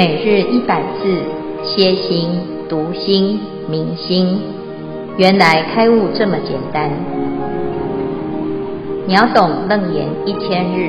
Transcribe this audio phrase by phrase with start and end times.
[0.00, 1.22] 每日一百字，
[1.62, 2.30] 歇心、
[2.70, 4.40] 读心、明心，
[5.18, 6.88] 原来开悟这么简单。
[9.06, 10.88] 秒懂楞严一千日，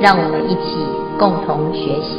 [0.00, 0.74] 让我们一起
[1.20, 2.18] 共同学习。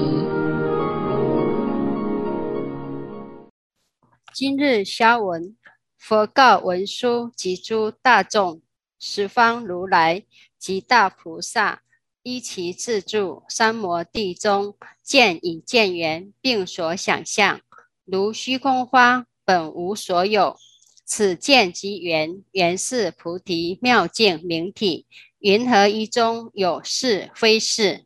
[4.34, 5.58] 今日消文，
[5.98, 8.62] 佛告文殊及诸大众：
[8.98, 10.24] 十方如来
[10.57, 11.82] 及大菩萨。
[12.21, 17.61] 依其自住三摩地中，见已见缘，并所想象，
[18.05, 20.57] 如虚空花本无所有。
[21.05, 25.07] 此见即缘，缘是菩提妙境明体。
[25.39, 28.05] 云何一中有是非是？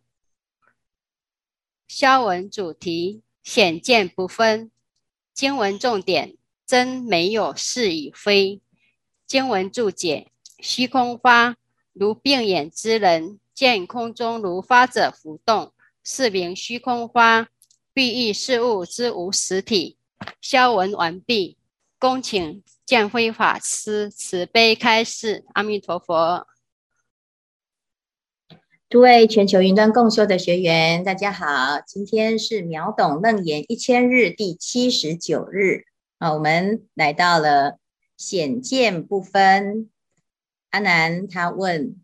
[1.88, 4.72] 消文主题显见不分。
[5.34, 8.62] 经文重点真没有是与非。
[9.26, 11.58] 经文注解：虚空花
[11.92, 13.40] 如病眼之人。
[13.54, 15.74] 见空中如花者浮动，
[16.04, 17.48] 是名虚空花，
[17.94, 19.98] 譬喻事物之无实体。
[20.42, 21.58] 消文完毕，
[22.00, 25.46] 恭请见辉法师慈悲开示。
[25.54, 26.48] 阿弥陀佛。
[28.90, 35.86] 诸位全球云端共修的学员，大家好，今天是秒懂楞严一千日第七十九日
[36.18, 37.78] 啊，我们来到了
[38.18, 39.90] 显见不分。
[40.72, 42.00] 阿南他问。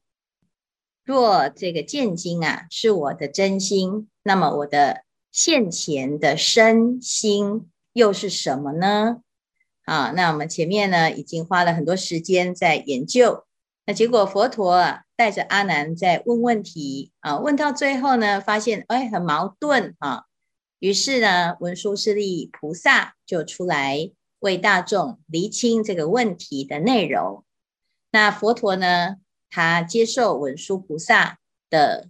[1.09, 9.21] 若这个见经啊是我的真心，那么我的现前的身心又是什么呢？
[9.85, 13.47] 啊，那我们前面呢已经花了很多时间在研究，
[13.88, 20.25] 那结果佛陀啊带着阿难在问问题啊，问到最后呢，发现哎很矛盾啊，
[20.77, 27.44] 于是呢文殊师利菩萨就出来为大众厘清这个问题的内容。
[28.11, 29.16] 那佛陀呢？
[29.50, 32.09] 他接受文殊菩萨的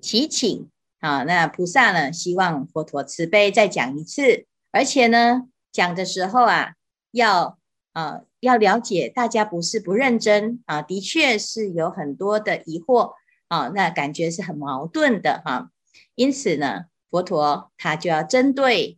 [0.00, 0.68] 祈请，
[1.00, 6.74] 啊，那菩萨呢，希望佛陀慈悲再讲一次，而且呢，讲的时候啊，
[7.10, 7.58] 要
[7.92, 10.62] 啊要了解大家不是不认真。
[10.66, 13.12] 啊，的确是有很多的疑惑。
[13.48, 15.72] 啊，那感觉是很矛盾的哈、
[16.14, 18.96] 因此呢，佛陀他就要针对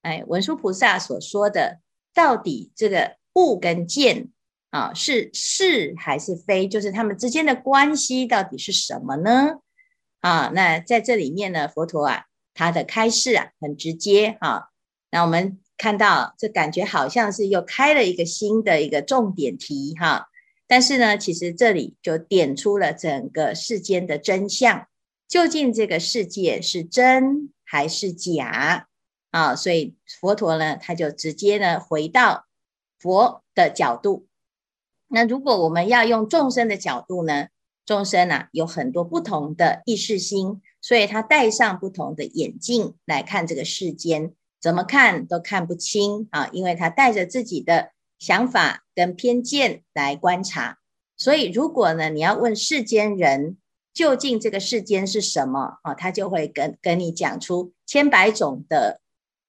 [0.00, 1.80] 哎文殊菩萨所说的，
[2.14, 4.30] 到底这个物跟见。
[4.70, 6.68] 啊，是是还是非？
[6.68, 9.58] 就是他们之间的关系到底是什么呢？
[10.20, 14.68] 啊，那在这里面呢，佛陀啊，他的开示啊，很直接啊。
[15.10, 20.28] 那我们看到，这感觉好像是又开了一个新的一个重点题哈、
[20.68, 24.86] 但是呢，其实这里就点出了整个世间的真相，
[25.26, 28.86] 究竟这个世界是真还是假
[29.32, 29.56] 啊？
[29.56, 32.46] 所以佛陀呢，他就直接呢回到
[33.00, 34.28] 佛的角度。
[35.12, 37.48] 那如果我们要用众生的角度呢？
[37.86, 47.90] 众生啊，有很多不同的意识心，所以他戴上不同的眼镜来看这个世间，怎么看都看不清啊，因为他带着自己的
[48.20, 50.78] 想法跟偏见来观察。
[51.16, 53.56] 所以如果呢，你要问世间人
[53.92, 59.00] 究竟这个世间是什么啊，他就会跟跟你讲出千百种的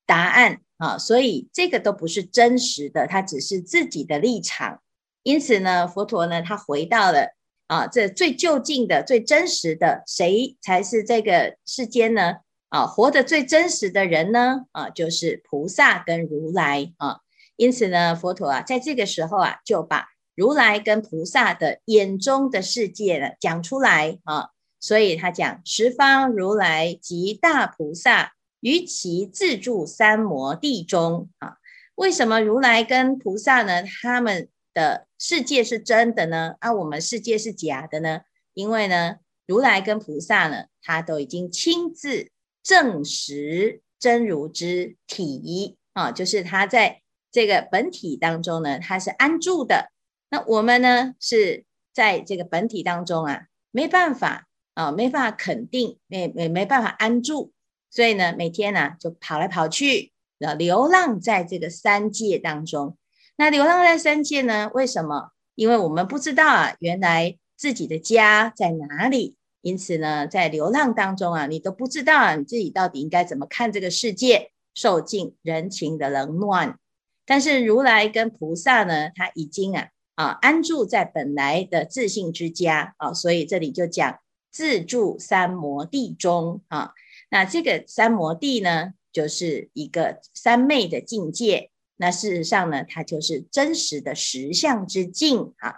[0.07, 4.81] 答案啊，所以这个都不是真实的，他只是自己的立场。
[5.23, 7.29] 因此呢，佛陀呢，他回到了
[7.67, 12.37] 啊，这最究竟的、最真实的，谁才是这个世间呢？
[12.69, 14.65] 啊，活得最真实的人呢？
[14.71, 17.19] 啊，就是菩萨跟如来啊。
[17.55, 24.49] 因此呢，佛陀啊，在这个时候啊，就把如来跟菩萨的眼中的世界呢讲出来啊。
[24.79, 31.57] 所以他讲十方如来及大菩萨于其自住三摩地中啊。
[31.93, 33.83] 为什么如来跟菩萨呢？
[34.01, 36.55] 他们的世界是真的呢？
[36.59, 38.21] 啊，我们世界是假的呢？
[38.53, 39.17] 因为呢，
[39.47, 42.31] 如来跟菩萨呢，他都已经亲自
[42.63, 49.91] 证实真如之体啊，就是他在这个本体当中呢，他是安住的。
[50.29, 57.51] 那我们呢，是在这个本体当中啊，没办法啊，没办法肯定，没没没办法安住，
[57.89, 60.13] 所以呢，每天呢，啊，就跑来跑去，
[60.57, 62.97] 流浪在这个三界当中。
[63.41, 64.69] 那流浪在三界呢？
[64.75, 65.31] 为什么？
[65.55, 69.35] 因为我们不知道啊，原来自己的家在哪里。
[69.63, 76.77] 因此呢，在流浪当中啊，你都不知道啊，你自己到底应该怎么看这个世界，受尽人情的冷暖。
[77.25, 84.19] 但是如来跟菩萨呢，他已经啊啊安住在本来的自信之家啊，所以这里就讲
[84.51, 86.91] 自住三摩地中啊。
[87.31, 91.70] 那这个三摩地呢，就是一个三昧的境界。
[92.01, 95.75] 那事实上呢，它就是真实的实相之境啊。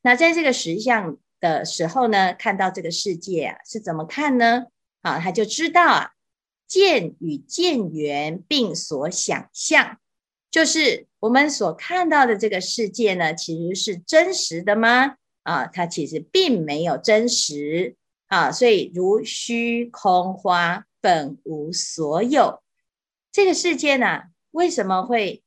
[0.00, 4.68] 那在这个实相的时候呢，看到这个世界啊是怎么看呢？
[5.02, 6.12] 啊，他就知道啊，
[6.66, 9.98] 见与见缘并所想象，
[10.50, 15.16] 就是我们所看到的这个世界呢，其实是真实的吗？
[15.42, 17.96] 啊，它其实并没有真实
[18.28, 22.62] 啊，所以如虚空花，本无所有。
[23.30, 25.42] 这个世界呢，为什么会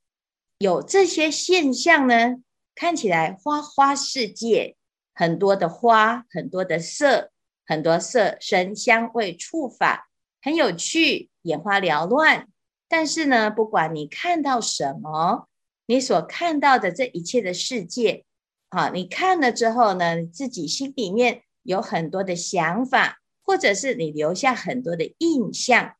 [0.59, 2.35] 有这些现象呢？
[2.75, 4.75] 看起来花花世界，
[5.13, 7.31] 很多的花，很多的色，
[7.65, 10.09] 很多色声香味触法，
[10.41, 12.49] 很有趣，眼花缭乱。
[12.89, 15.47] 但是呢，不管你看到什么，
[15.85, 18.25] 你所看到的这一切的世界。
[18.69, 25.95] 好，你看了之后呢，自己心里面有很多的想法，或者是你留下很多的印象。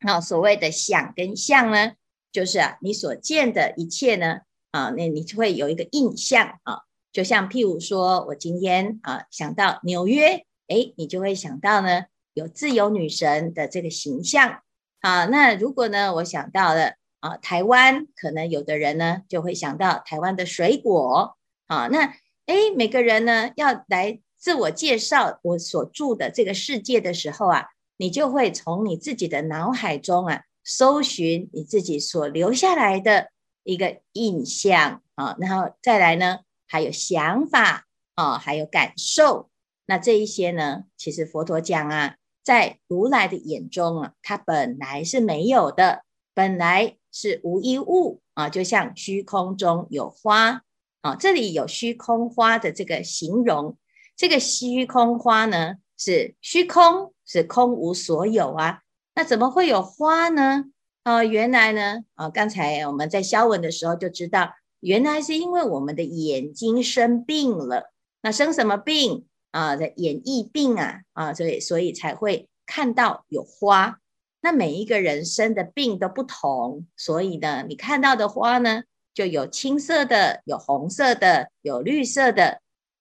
[0.00, 1.92] 那，所谓的想跟像呢，
[2.38, 6.82] 就是啊，你所见的一切呢，啊，那你就会有一个印象啊。
[7.10, 12.04] 就像譬如说，我今天啊想到纽约，诶，你就会想到呢
[12.34, 14.60] 有自由女神的这个形象。
[15.00, 21.36] 啊，那如果呢我想到了啊台湾，可能有的人呢就会想到台湾的水果。
[21.66, 22.14] 好，那
[22.46, 33.30] 诶，每个人呢要来自我介绍我所住的这个世界的时候啊，你就会从你自己的脑海中啊搜寻你自己所留下来的
[33.64, 39.48] 一个印象啊，然后再来呢还有想法啊，还有感受。
[39.86, 46.04] 那这一些呢，其实佛陀讲啊，在如来的眼中啊，它本来是没有的，
[46.34, 50.62] 本来是无一物啊，就像虚空中有花。
[51.00, 53.78] 啊，这里有虚空花的这个形容，
[54.16, 58.82] 这个虚空花呢是虚空，是空无所有啊。
[59.18, 60.66] 那怎么会有花呢？
[61.02, 67.92] 啊，原来呢，啊，刚才我们在消文的时候就知道，原来是因为我们的眼睛生病了。
[68.22, 69.74] 那生什么病啊？
[69.74, 73.98] 的眼翳病啊，啊，所以所以才会看到有花。
[74.40, 78.84] 那每一个人生的病都不同，所以呢，你看到的花呢？
[79.12, 82.60] 就有青色的，有红色的，有绿色的。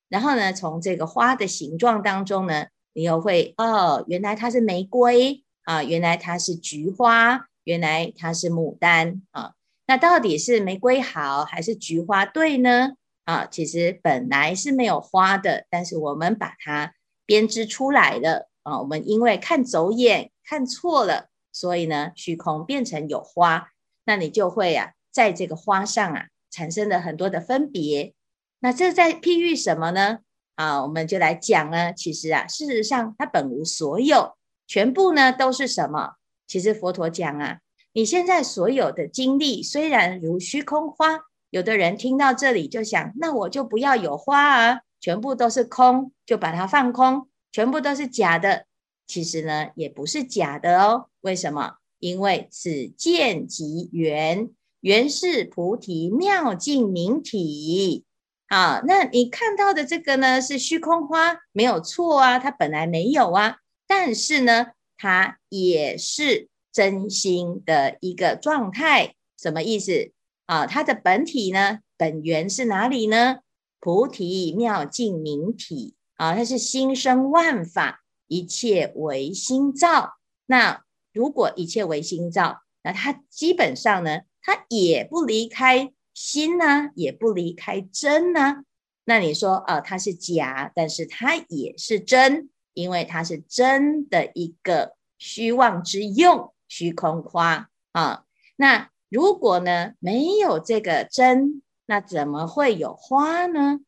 [0.09, 9.51] 然后呢，从这个花的形状当中呢，你又会哦，原来它是玫瑰啊，原来它是菊花，原来它是牡丹啊。
[9.85, 12.93] 那到底是玫瑰好还是菊花对呢？
[13.25, 16.93] 啊，其实本来是没有花的，但是我们把它
[17.25, 18.79] 编织出来了啊。
[18.79, 23.67] 我们因为看走眼，看错了，所以呢，虚空变成有花，
[24.05, 24.93] 那你就会啊。
[25.11, 28.13] 在这个花上啊，产生了很多的分别。
[28.59, 30.19] 那这在譬喻什么呢？
[30.55, 31.91] 啊，我们就来讲呢。
[31.91, 34.37] 其实啊，事实上它本无所有，
[34.67, 36.15] 全部呢都是什么？
[36.45, 37.59] 其实佛陀讲啊，
[37.93, 48.65] 你现在所有的经历虽然如虚空花，有的人听到这里就想，那我就不要有花啊，全部都是空，就把它放空，全部都是假的。
[49.07, 51.07] 其实呢，也不是假的哦。
[51.21, 51.75] 为什么？
[51.99, 54.49] 因为此见即缘。
[54.81, 58.05] 缘是菩提妙净明体，
[58.47, 64.67] 好，那你看到的这个呢是虚空花，没有错啊，它本来没有啊，但是呢，
[64.97, 70.11] 它也是真心的一个状态，什么意思
[70.45, 70.67] 啊？
[70.67, 73.39] 它的本体呢，本源是哪里呢？
[73.79, 80.15] 菩提妙净明体啊，它是心生万法，一切唯心造。
[80.45, 84.21] 那如果一切唯心造，那它基本上呢？
[84.41, 88.63] 它也不离开心呢、也不离开真呢、
[89.03, 98.23] 那你说啊，它是假，但是它也是真，因为它是真的一个虚妄之用，虚空花啊。
[98.55, 103.79] 那如果呢，没有这个真，那怎么会有花呢？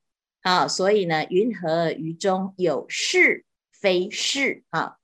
[0.41, 4.97] 啊，所以呢，云何于中有是非是啊？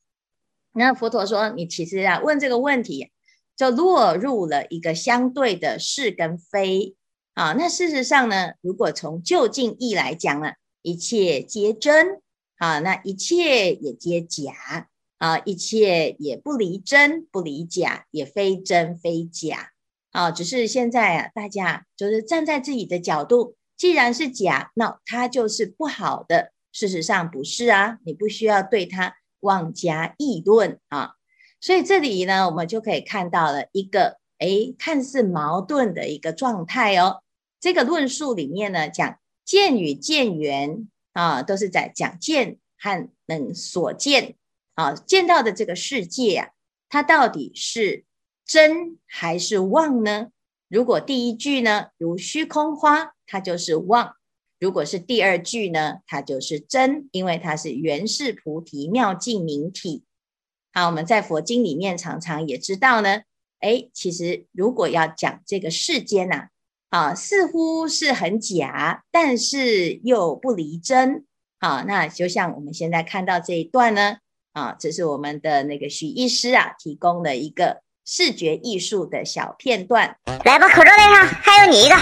[0.73, 3.11] 那佛陀说，你其实啊，问这个问题。
[3.57, 6.97] 就落入了一个相对的是跟非
[7.35, 10.51] 啊，那事实上呢，如果从究竟义来讲呢，
[10.81, 12.21] 一切皆真
[12.57, 19.71] 啊，那一切也皆假啊，一切也不离真不离假，也非真非假
[20.11, 26.51] 啊，只是现在啊，大家就是站在自己的角度，既然是假，那它就是不好的。
[26.71, 31.13] 事实上不是啊，你不需要对它妄加议论啊。
[31.61, 37.21] 所以这里呢，我们就可以看到了一个诶，看似矛盾的一个状态哦。
[37.59, 44.35] 这个论述里面呢，讲见与见缘啊，都是在讲见和能所见
[44.73, 46.49] 啊，见到的这个世界啊，
[46.89, 48.03] 它到底是
[48.45, 50.27] 真还是妄呢？
[50.67, 54.15] 如果第一句呢，如虚空花，它就是妄；
[54.59, 60.03] 如果是第二句呢，它就是真，因为它是缘是菩提妙净明体。
[60.73, 63.21] 好，我们在佛经里面常常也知道呢，
[63.61, 66.49] 哎，其实如果要讲这个世间呐，啊，
[66.95, 71.25] 啊似乎是很假，但是又不离真。
[71.59, 74.19] 好，那就像我们现在看到这一段呢，
[74.53, 80.17] 啊，这是我们的那个许医师啊提供的一个视觉艺术的小片段。
[80.45, 81.95] 来吧，口罩戴上，还有你一个。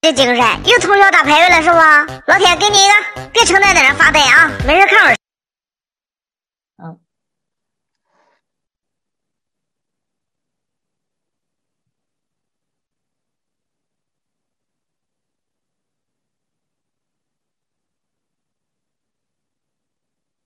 [0.00, 2.04] 这精神又通宵打排位了是吧？
[2.26, 5.16] 老铁，给你一个，别成天在那发呆啊，没事看会儿。
[6.78, 6.98] 嗯。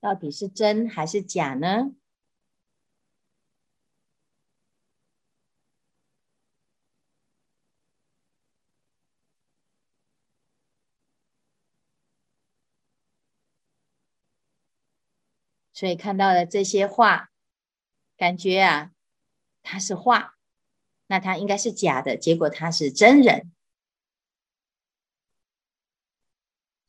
[0.06, 1.90] 到底是真还是假呢？
[15.72, 17.32] 所以看到了这些画，
[18.16, 18.92] 感觉啊，
[19.64, 20.36] 他是画，
[21.08, 22.16] 那他应该是假的。
[22.16, 23.52] 结果他是真人，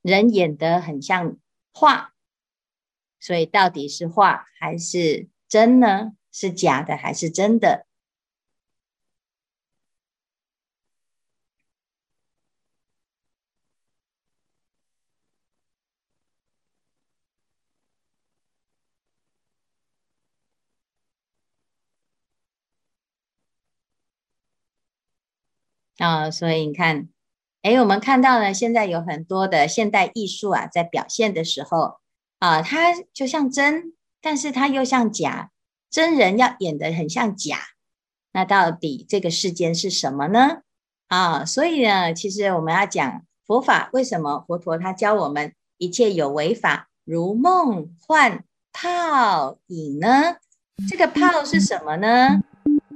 [0.04, 1.40] 人演得很像
[1.74, 2.14] 画，
[3.20, 6.14] 所以到底是画还是真呢？
[6.32, 7.86] 是假的还是真的？
[25.98, 27.10] 啊、所以你看，
[27.64, 31.98] 哎，我们看到呢，现在有很多的现代艺术啊，在表现的时候
[32.40, 35.52] 啊，它就像真，但是它又像假。
[35.90, 37.58] 真人要演得很像假，
[38.34, 40.58] 那到底这个世间是什么呢？
[41.08, 50.36] 啊，所以呢，其实我们要讲佛法，为什么佛陀他教我们一切有为法，如梦幻泡影呢？
[50.90, 52.44] 这个泡是什么呢？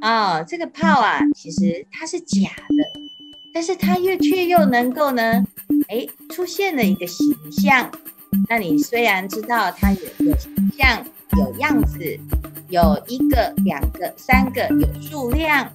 [0.02, 3.00] 啊、这个泡啊，其实它是假的，
[3.54, 5.46] 但是它又却又能够呢，
[5.88, 7.90] 哎，出现了一个形象。
[8.50, 11.06] 那你虽然知道它有有形象、
[11.38, 12.20] 有样子，
[12.70, 15.66] 有一个、两个、三个，有数量，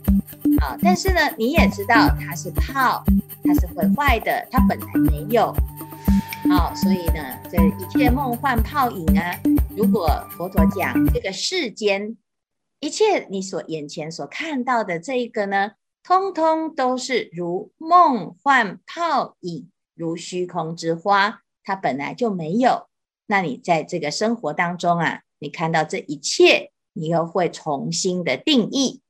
[0.60, 3.04] 啊、但是呢，你也知道它是泡，
[3.44, 5.54] 它是会坏的，它本来没有。
[6.48, 9.38] 好、所以呢，这一切梦幻泡影啊，
[9.76, 12.16] 如果佛陀讲这个世间。
[12.78, 15.72] 一切你所眼前所看到的这一个呢，
[16.04, 22.88] 通通都是如梦幻泡影，如虚空之花，它本来就没有。
[23.26, 29.02] 那你在这个生活当中啊，你看到这一切，你又会重新的定义。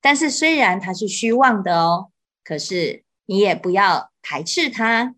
[0.00, 2.12] 但是虽然它是虚妄的哦，
[2.44, 5.16] 可是你也不要排斥它。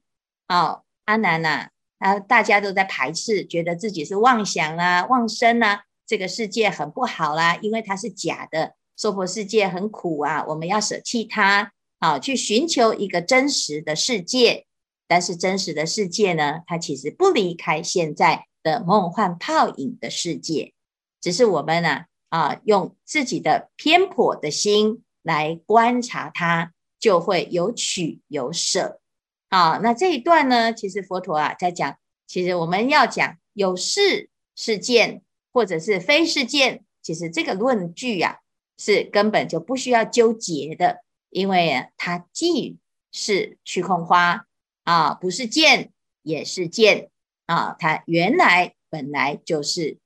[0.48, 1.68] 哦，阿南呐，
[1.98, 5.82] 啊，大家都在排斥，觉得自己是妄想啊、妄生啊。
[6.06, 8.76] 这个世界很不好啦，因为它是假的。
[8.96, 14.64] 娑婆世界很苦啊，我们要舍弃它，好去寻求一个真实的世界。
[15.08, 20.74] 但是真实的世界呢，它其实不离开现在的梦幻泡影的世界，
[21.20, 29.00] 只是我们呢啊，用自己的偏颇的心来观察它，就会有取有舍。
[29.48, 31.98] 啊，那这一段呢，其实佛陀啊在讲，
[32.28, 35.22] 其实我们要讲有事是见。
[35.50, 38.36] 或者是非是见，其实这个论据啊，
[38.76, 40.98] 是根本就不需要纠结的，
[41.30, 42.76] 因为它既
[43.10, 44.46] 是虚空花
[44.88, 45.92] 啊，不是见
[46.22, 47.10] 也是见
[47.44, 49.98] 啊，它原来本来就是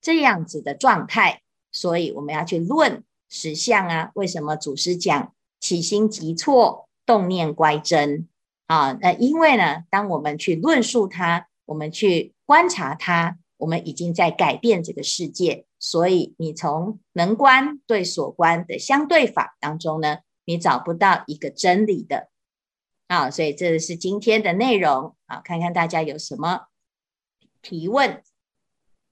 [0.00, 4.12] 这样子的状态，所以我们要去论实相啊。
[4.14, 8.28] 为什么祖师讲起心即错，动念乖真
[8.68, 8.96] 啊？
[9.00, 13.36] 那因为呢，当我们去论述它，我们去观察它。
[13.56, 22.30] 我们已经在改变这个世界，所以你从能观对所观的相对法当中呢，你找不到一个真理的
[23.10, 23.30] 啊。
[23.30, 26.68] 所以这是今天的内容啊，看看大家有什么
[27.60, 28.22] 提问，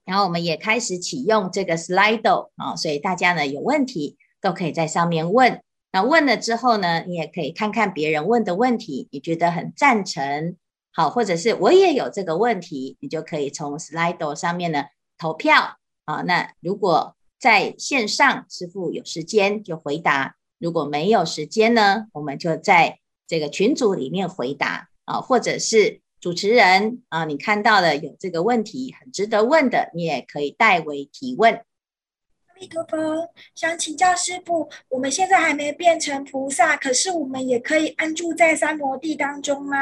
[0.05, 5.61] 然后我们也开始启用这个 Slido 啊，所以大家呢有问题都可以在上面问。
[5.91, 10.55] 那问了之后呢，你也可以看看别人问的问题，你觉得很赞成。
[10.91, 14.85] 好，或者是我也有这个问题，你就可以从 Slido 上面呢
[15.17, 16.21] 投票啊。
[16.21, 22.98] 那如果在线上，师傅有时间就回答；如果没有时间呢，我们就在
[23.29, 25.21] 这个群组里面回答啊。
[25.21, 31.53] 或者是主持人啊，你看到了有这个问题很值得问的，你也可以代为提问。
[31.53, 39.77] 阿弥陀佛，想请教师父，我们现在还没变成菩萨，可是我们也可以安住在三摩地当中吗？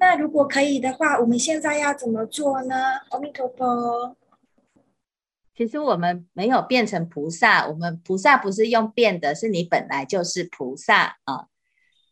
[0.00, 2.74] 那如果可以的话，我们现在要怎么做呢？
[3.10, 4.16] 阿弥陀佛。
[5.54, 11.46] 其实我们没有变成菩萨，我们菩萨不是用变的，是你本来就是菩萨啊。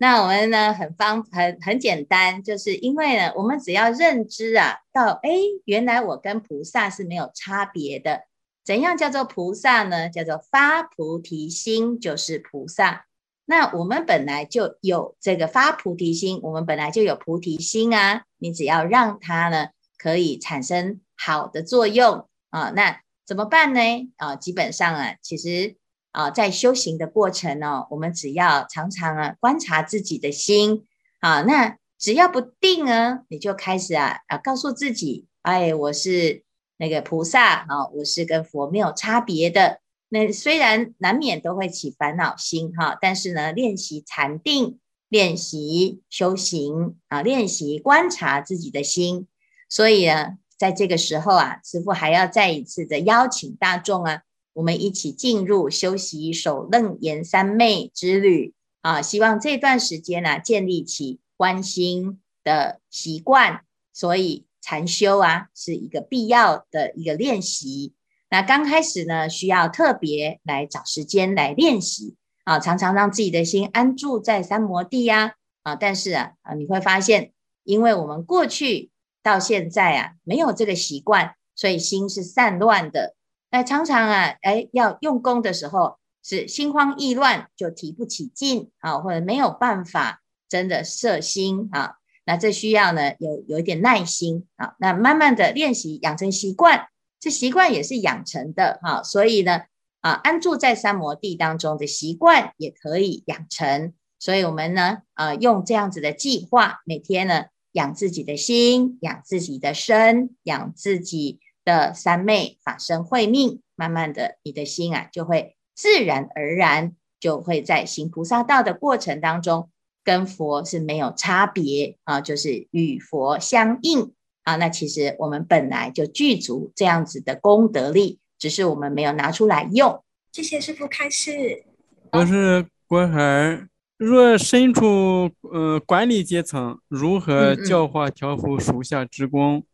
[0.05, 5.31] 那我们呢，很方很很简单，就是因为呢，我们只要认知啊，到哎，
[5.65, 8.25] 原来我跟菩萨是没有差别的。
[8.63, 10.11] 怎样叫做菩萨呢？
[10.11, 13.07] 叫做发菩提心，就是菩萨。
[13.47, 18.25] 那我们本来就有这个发菩提心，我们本来就有菩提心啊。
[18.37, 23.81] 你只要让它呢，可以产生好的作用啊，那怎么办呢？
[24.19, 25.77] 啊，基本上啊，其实。
[26.15, 30.87] 啊，在修行的过程呢、我们只要常常啊观察自己的心
[31.19, 36.45] 啊，那只要不定啊，你就开始啊啊告诉自己，哎，我是
[36.77, 39.81] 那个菩萨啊，我是跟佛没有差别的。
[40.09, 44.79] 那虽然难免都会起烦恼心哈、但是呢，练习禅定，
[45.09, 49.27] 练习修行啊，练习观察自己的心，
[49.69, 54.23] 所以呢，在这个时候啊，师父还要再一次的邀请大众啊。
[54.55, 59.03] 我们一起进入修习首楞严三昧之旅啊！
[59.03, 67.95] 希望这段时间呢、啊，建立起观心的习惯，所以禅修啊是一个必要的一个练习。
[68.31, 75.35] 那刚开始呢，需要特别来找时间来练习啊，常常让自己的心安住在三摩地呀
[75.65, 75.77] 啊，啊！
[75.77, 77.33] 但是啊啊，你会发现，
[77.65, 78.91] 因为我们过去
[79.23, 83.17] 到现在啊没有这个习惯，所以心是散乱的。
[83.55, 91.99] 那常常啊，哎，要用功的时候是心慌意乱，就提不起劲啊，或者没有办法真的摄心啊。
[92.25, 94.75] 那这需要呢有有一点耐心啊。
[94.81, 96.89] 那慢慢的练习养成习惯，
[97.21, 99.05] 这习惯也是养成的哈。
[99.05, 99.61] 所以呢
[100.01, 103.93] 啊，安住在三摩地当中的习惯也可以养成。
[104.19, 111.39] 所以我们呢啊，用这样子的计划，每天呢养自己的心，养自己的身，养自己。
[111.65, 119.71] 的三昧法身慧命，慢慢的，你的心啊，就会自然而然就会在行菩萨道的过程当中，
[120.05, 124.13] 跟佛是没有差别啊，就是与佛相应
[124.43, 124.57] 啊。
[124.57, 130.05] 那其实我们本来就具足这样子的功德力，只是我们没有拿出来用。
[130.33, 131.65] 谢谢师傅开示。
[132.13, 139.57] 我是国海，若身处呃管理阶层，如何教化调伏属下职工？
[139.57, 139.65] 嗯，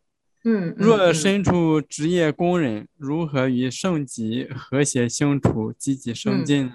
[0.76, 6.72] 若身处职业工人，如何与圣级和谐相处，积极生进？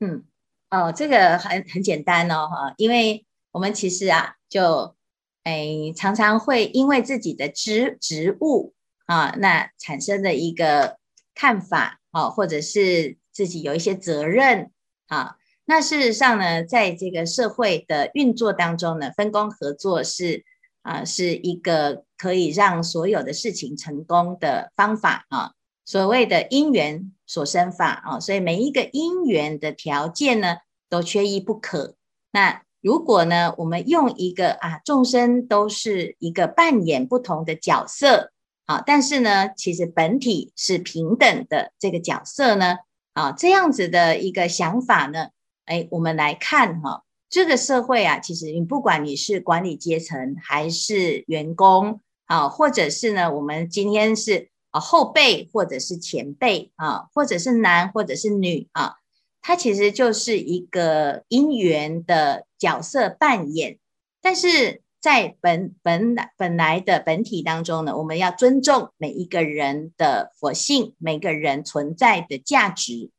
[0.00, 0.24] 嗯，
[0.70, 4.96] 哦，这个很很简单哦，哈，因为我们其实啊，就
[5.42, 8.72] 哎常常会因为自己的职职务
[9.04, 10.96] 啊，那产生的一个
[11.34, 14.70] 看法啊，或者是自己有一些责任
[15.08, 20.46] 啊，那事实上呢，在这个社会的运作当中呢，分工合作是。
[20.82, 25.52] 啊，是一个可以让所有的事情成功的方法啊。
[25.84, 31.96] 所谓的因缘所生法啊，所以每一个因缘的条件呢，都缺一不可。
[32.30, 38.32] 那如果呢，我们用一个啊，众生都是一个扮演不同的角色
[38.66, 42.76] 啊，但是呢，其实本体是平等的这个角色呢，
[43.12, 45.28] 啊，这样子的一个想法呢，
[45.64, 47.02] 哎，我们来看哈。
[47.32, 58.96] 这个社会啊，其实你不管你是管理阶层还是员工啊，或者是呢，我们今天是啊后辈或者是前辈啊，或者是男或者是女啊，
[59.40, 63.78] 它其实就是一个因缘的角色扮演。
[64.20, 73.10] 但是在本本来本来的本体当中呢，我们要尊重每一个人的佛性，每个人存在的价值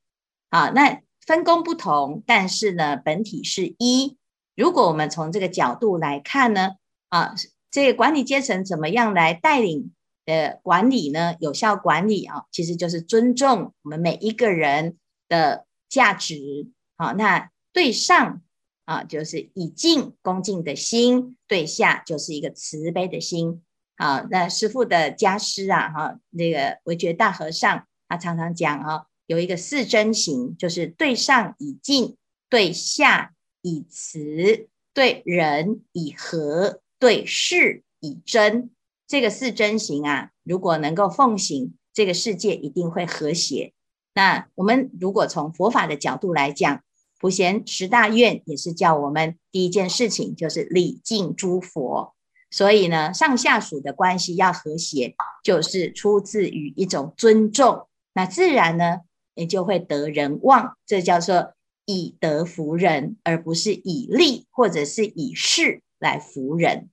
[0.50, 1.02] 啊，那。
[1.26, 4.18] 分工不同，但是呢，本体是一。
[4.56, 6.74] 如果我们从这个角度来看呢，
[7.10, 7.34] 啊，
[7.72, 9.94] 这个管理阶层怎么样来带领
[10.26, 11.36] 的管理呢？
[11.40, 16.70] 有效管理啊，其实就是尊重我们每一个人的价值。
[16.98, 18.42] 好，那对上
[18.86, 23.64] 啊，就是以敬恭敬的心；对下就是一个慈悲的心。
[23.98, 29.06] 好，那师父的家师啊，哈，那个韦觉大和尚，他常常讲啊。
[29.26, 32.18] 有一个四真行，就是对上以敬，
[32.50, 38.70] 对下以慈，对人以和，对事以真。
[39.08, 43.74] 这个四真行啊，如果能够奉行，这个世界一定会和谐。
[44.16, 46.84] 那我们如果从佛法的角度来讲，
[47.20, 52.14] 普贤十大愿也是叫我们第一件事情就是礼敬诸佛。
[52.52, 57.88] 所以呢，上下属的关系要和谐，就是出自于一种尊重。
[58.14, 59.02] 那自然呢，
[59.36, 61.54] 你就会得人望，这叫做
[61.86, 66.90] 以德服人，而不是以利或者是以势来服人。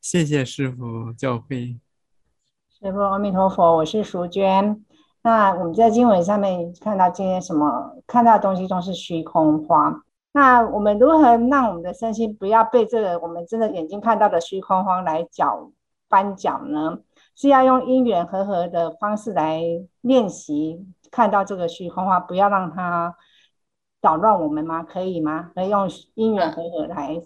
[0.00, 1.78] 谢谢师傅教诲。
[2.68, 4.84] 师父阿弥陀佛，我是淑娟。
[5.22, 7.96] 那我们在经文上面看到今天什么？
[8.06, 10.02] 看到的东西都是虚空花。
[10.32, 15.70] 那我们如何让我们的身心不要被这个我们真的眼睛看到的虚空花来搅
[16.08, 17.00] 翻搅呢？
[17.36, 19.62] 是要用因缘和合的方式来
[20.00, 23.16] 练习，看到这个虚空花，不要让它
[24.00, 24.82] 扰乱我们吗？
[24.82, 25.50] 可以吗？
[25.54, 27.20] 可以用因缘和合来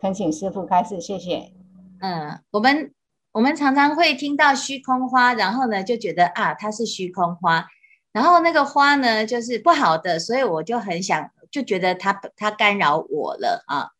[0.00, 1.52] 恳请师父开示，谢谢。
[2.00, 2.92] 嗯，我们
[3.32, 7.66] 我们常常会听到虚空花，然后呢就觉得啊，它是虚空花，
[8.12, 13.90] 然后那个花呢就是不好的，所以我就很想就觉得它它干扰我了啊，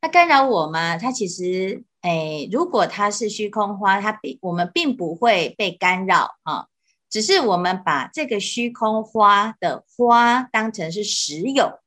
[0.00, 0.96] 它干扰我吗？
[0.96, 1.84] 它其实。
[2.04, 6.66] 哎，如果它是虚空花，它并我们并不会被干扰啊，
[7.14, 11.78] 只是我们把这个虚空花的花当成是实有。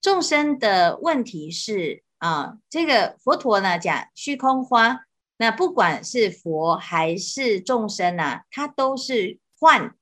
[0.00, 5.00] 众生的问题是啊，这个佛陀呢讲虚空花，
[5.36, 9.94] 那不管是佛还是众生啊，它都是幻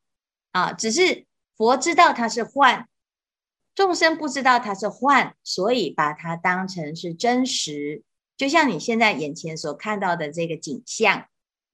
[0.52, 2.86] 啊，只是佛知道它是幻，
[3.74, 8.04] 众生不知道它是幻，所以把它当成是真实。
[8.36, 11.26] 就像你现在眼前所看到的这个景象，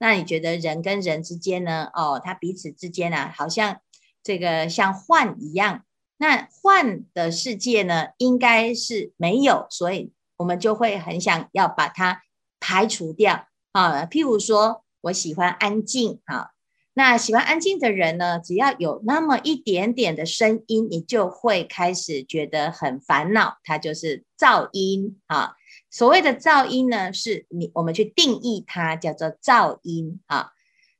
[0.04, 1.88] 那你觉得人跟人之间呢？
[1.94, 3.80] 哦，他彼此之间啊，好像
[4.22, 5.82] 这个像幻一样。
[6.18, 12.20] 那幻的世界呢，应该是没有，所以我们就会很想要把它
[12.60, 14.04] 排除掉啊。
[14.04, 16.50] 譬如说，我喜欢安静啊，
[16.96, 25.54] 那喜欢安静的人呢，只要有那么一点点的声音，你就会开始觉得很烦恼，它就是噪音啊。
[25.90, 30.50] 所谓的噪音呢，是你我们去定义它叫做噪音啊。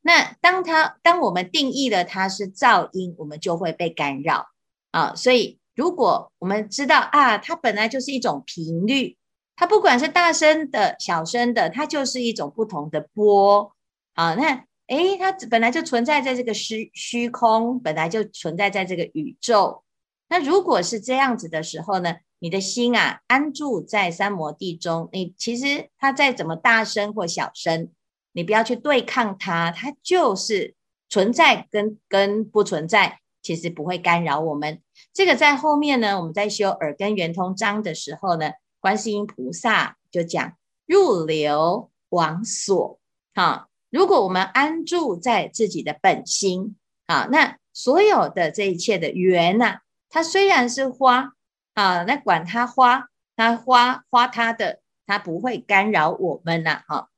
[0.03, 4.49] 那当它当我们定义了它是噪音，我们就会被干扰
[4.91, 5.15] 啊。
[5.15, 9.17] 所以如果我们知道啊，它本来就是一种频率，
[9.55, 13.73] 它不管是大声的、小声的，它就是一种不同的波
[14.15, 14.35] 啊。
[14.35, 19.83] 那诶，它本来就存在在这个虚虚空，本来就存在在这个宇宙。
[20.29, 22.16] 那如果是这样子的时候呢？
[22.40, 27.90] 你的心啊，安住在三摩地中，你其实它再怎么大声或小声，
[28.33, 30.75] 你不要去对抗它，它就是
[31.09, 34.83] 存在跟跟不存在，其实不会干扰我们。
[35.14, 40.53] 这个在后面呢，我们在修耳根圆通章的时候呢，观世音菩萨就讲
[40.85, 42.99] 入流往所。
[43.35, 46.75] 好，如果我们安住在自己的本心，
[47.07, 51.35] 啊，那所有的这一切的缘呐、它虽然是花。
[51.75, 56.83] 啊，那管它花，它花花它的，它不会干扰我们呐。
[56.87, 57.09] 哈，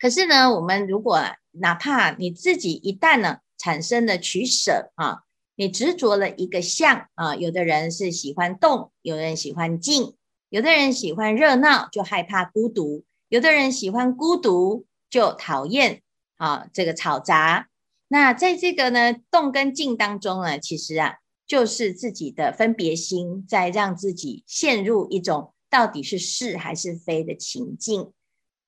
[0.00, 1.20] 可是呢，我们如果
[1.52, 5.22] 哪怕你自己一旦呢产生了取舍啊，
[5.54, 10.16] 你执着了一个相啊，有的人是喜欢动，有的人喜欢静，
[10.48, 16.02] 有的人喜欢热闹就害怕孤独，有的人喜欢孤独就讨厌
[16.36, 17.68] 啊这个吵杂。
[18.08, 21.16] 那在这个呢动跟静当中呢，其实啊。
[21.46, 28.12] 就是自己的分别心，在让自己陷入一种到底是是还是非的情境。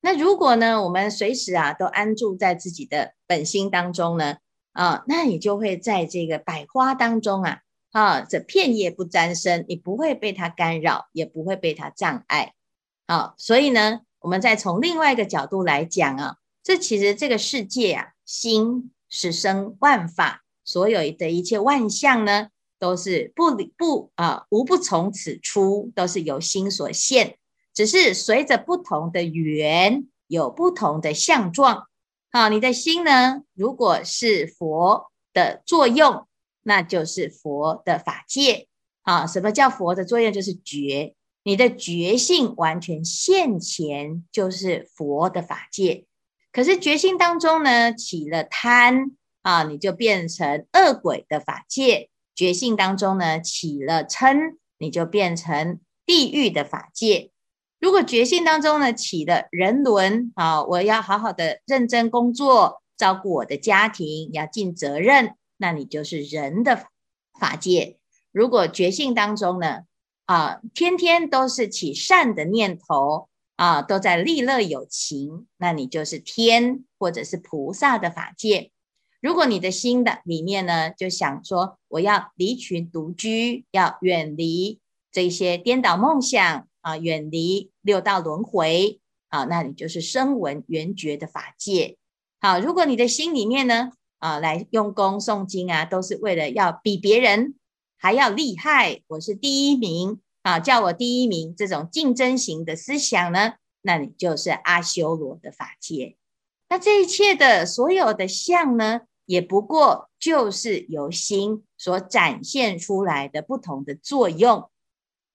[0.02, 4.36] 那如果呢，我们随时啊都安住在自己的本心当中呢，
[4.72, 7.60] 啊，那你就会在这个百花当中啊，
[7.92, 12.52] 啊，这片叶不沾身，你不会被它干扰，也不会被它障碍。
[13.06, 22.48] 啊，所以呢，我们再从另外一个角度来讲啊，这其实这个世界啊，心是生万法，所有的一切万象呢。
[22.78, 27.38] 都是不理不啊，无不从此出，都是由心所现，
[27.72, 31.86] 只是随着不同的缘，有不同的相状。
[32.30, 36.26] 好，你的心呢，如果是佛的作用，
[36.64, 38.68] 那就是佛的法界。
[39.02, 40.30] 啊，什么叫佛的作用？
[40.30, 41.14] 就是觉，
[41.46, 46.04] 你的觉性完全现前，就是佛的法界。
[46.50, 52.10] 可是觉性当中呢，起了贪啊，你就变成恶鬼的法界。
[52.34, 57.30] 觉性当中呢，起了嗔，你就变成地狱的法界；
[57.78, 66.88] 如果觉性当中呢，起了人伦啊，我要好好的认真工作，照顾我的家庭，要尽责任，那你就是人的
[67.38, 67.98] 法界；
[68.32, 69.82] 如果觉性当中呢，
[70.26, 78.70] 啊，天天都是起善的念头啊，都在利乐有情，那你就是天或者是菩萨的法界。
[79.22, 84.78] 如果你的心的里面呢，就想说我要离群独居，要远离
[85.10, 91.96] 这些颠倒梦想啊，远离六道轮回啊，那你就是声闻缘觉的法界。
[92.40, 97.54] 好，如果你的心里面呢，啊，来用功诵经啊，都是为了要比别人
[97.98, 106.16] 还要厉害，我是第一名啊，叫我第一名，这种竞争型的思想呢，那你就是阿修罗的法界。
[106.68, 114.68] 那这一切的所有的相呢，也不过就是由心所展现出来的不同的作用。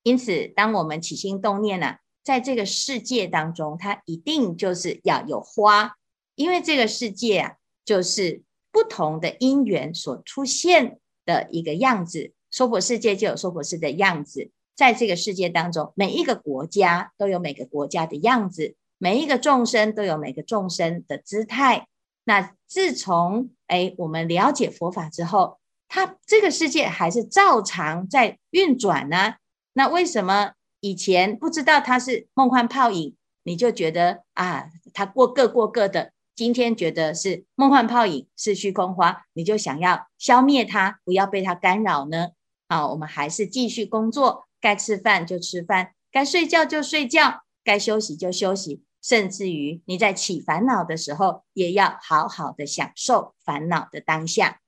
[0.04, 5.96] 因此，当我们起心动念呢、在这个世界当中，它一定就是要有花，
[6.36, 12.34] 因为这个世界啊，就是不同的因缘所出现的一个样子。
[12.52, 21.88] 娑婆世界就有娑婆世的样子，在这个世界当中，每一个国家都有每个国家的样子，每一个众生都有每个众生的姿态。
[22.26, 29.36] 那自从哎我们了解佛法之后，它这个世界还是照常在运转呢。
[29.74, 36.12] 那为什么以前不知道它是梦幻泡影，你就觉得啊，它过各过各的？
[36.34, 42.30] 今天觉得是梦幻泡影，是虚空花，你就想要消灭它，不要被它干扰呢？
[42.72, 54.62] 好，我们还是继续工作，该吃饭就吃饭，该睡觉就睡觉，该休息就休息，甚至于你在起烦恼的时候，也要好好的享受烦恼的当下。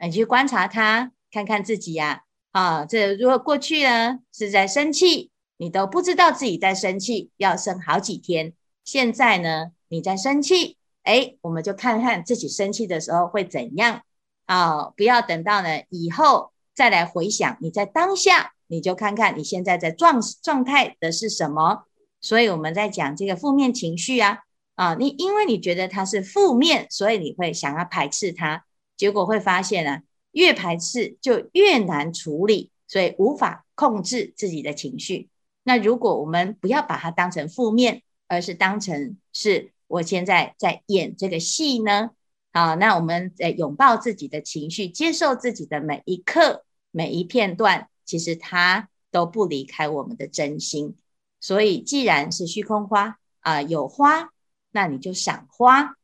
[0.00, 2.24] 你去观察它，看看自己呀。
[2.50, 8.52] 啊，这如果过去呢是在生气，你都不知道自己在生气，要生好几天。
[8.82, 14.02] 现在呢，你在生气，哎，我们就看看自己生气的时候会怎样。
[14.46, 21.84] 啊，不要等到呢以后再来回想，你在当下，你就看看你现在在状状态的是什么。
[22.20, 24.40] 所以我们在讲这个负面情绪啊，
[24.74, 28.64] 啊，你因为你觉得它是负面，所以你会想要排斥它，
[28.96, 30.00] 结果会发现呢。
[30.32, 35.28] 越排斥就越难处理，所以无法控制自己的情绪。
[35.62, 42.10] 那如果我们不要把它当成负面，而是当成是我现在在演这个戏呢？
[42.56, 50.96] 好，那我们在拥抱自己的情绪，接受自己的每一刻、每一片段，其实它都不离开我们的真心。
[51.40, 54.30] 所以，既然是虚空花啊，有花，
[54.70, 55.96] 那你就赏花，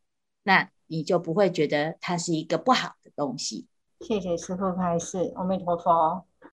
[0.43, 3.69] 那你就不会觉得它是一个不好的东西。
[4.01, 6.27] 谢谢师父开示，阿弥陀佛。